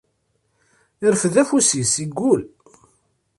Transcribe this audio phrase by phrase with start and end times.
[1.07, 2.41] Irfed afus-is, iggull.